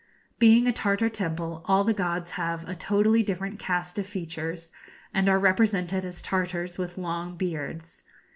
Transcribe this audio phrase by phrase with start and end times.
[0.39, 4.71] Being a Tartar temple, all the gods have a totally different cast of features,
[5.13, 8.03] and are represented as Tartars with long beards.